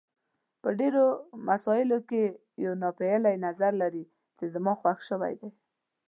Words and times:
په 0.61 0.69
ډېرو 0.79 1.05
مسایلو 1.49 1.97
کې 2.09 2.23
یو 2.65 2.73
ناپېیلی 2.83 3.35
نظر 3.47 3.71
لري 3.81 4.03
چې 4.37 4.45
زما 4.53 4.73
خوښ 4.81 4.99
شوی 5.09 5.33
دی. 5.41 5.49